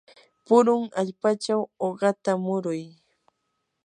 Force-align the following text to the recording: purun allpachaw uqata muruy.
purun 0.45 0.83
allpachaw 1.01 1.61
uqata 1.87 2.31
muruy. 2.43 2.83